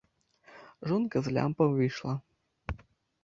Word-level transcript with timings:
Жонка 0.91 1.17
з 1.27 1.33
лямпай 1.37 1.69
выйшла. 1.75 2.13